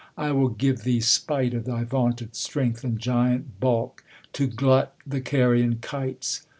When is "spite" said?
0.99-1.53